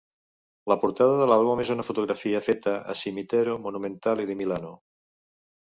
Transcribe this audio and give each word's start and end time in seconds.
La 0.71 0.77
portada 0.83 1.19
de 1.19 1.27
l'àlbum 1.31 1.61
és 1.65 1.73
una 1.75 1.85
fotografia 1.89 2.41
feta 2.49 2.75
a 2.95 2.99
Cimitero 3.03 3.57
Monumentale 3.69 4.31
di 4.33 4.41
Milano. 4.43 4.75